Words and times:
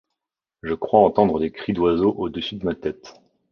je 0.63 0.73
crois 0.73 0.99
entendre 1.01 1.39
des 1.39 1.51
cris 1.51 1.73
d’oiseaux 1.73 2.15
au-dessus 2.17 2.55
de 2.55 2.65
ma 2.65 2.73
tête. 2.73 3.21